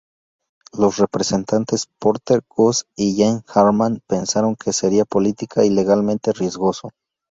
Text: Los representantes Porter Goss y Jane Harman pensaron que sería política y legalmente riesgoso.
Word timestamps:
Los 0.73 0.97
representantes 0.97 1.85
Porter 1.99 2.41
Goss 2.49 2.87
y 2.95 3.15
Jane 3.19 3.43
Harman 3.53 4.01
pensaron 4.07 4.55
que 4.55 4.73
sería 4.73 5.05
política 5.05 5.63
y 5.63 5.69
legalmente 5.69 6.31
riesgoso. 6.31 6.89